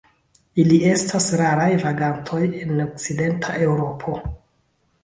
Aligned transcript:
Ili 0.63 0.79
estas 0.91 1.27
raraj 1.41 1.69
vagantoj 1.83 2.41
en 2.63 2.75
Okcidenta 2.87 3.57
Eŭropo. 3.69 4.19